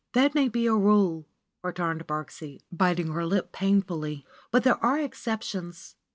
[0.13, 1.27] "That may be a rule,"
[1.63, 5.95] returned Birksie, biting her lip painfully, "but there are exceptions."